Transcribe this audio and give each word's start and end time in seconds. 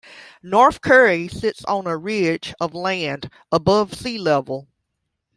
North 0.41 0.81
Curry 0.81 1.27
sits 1.27 1.63
on 1.65 1.85
a 1.85 1.95
ridge 1.95 2.55
of 2.59 2.73
land, 2.73 3.29
above 3.51 3.93
sea 3.93 4.17
level. 4.17 4.67